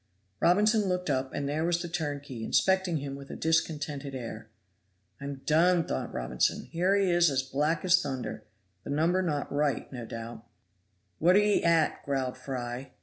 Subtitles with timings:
[0.39, 4.49] Robinson looked up, and there was the turnkey inspecting him with a discontented air.
[5.19, 8.43] "I'm done," thought Robinson, "here he is as black as thunder
[8.83, 10.43] the number not right, no doubt."
[11.19, 12.93] "What are ye at," growled Fry.